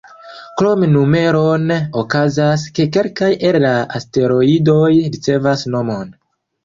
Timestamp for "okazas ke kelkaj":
2.01-3.31